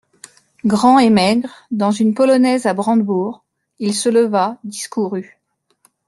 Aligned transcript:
Grand 0.65 0.97
et 0.97 1.11
maigre, 1.11 1.47
dans 1.69 1.91
une 1.91 2.15
polonaise 2.15 2.65
à 2.65 2.73
brandebourgs, 2.73 3.43
il 3.77 3.93
se 3.93 4.09
leva, 4.09 4.57
discourut. 4.63 5.37